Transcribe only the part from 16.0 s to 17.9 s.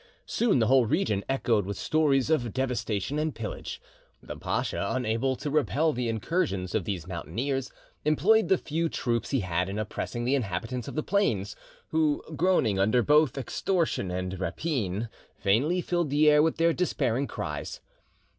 the air with their despairing cries.